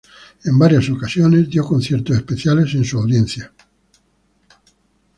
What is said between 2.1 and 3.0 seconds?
especiales en su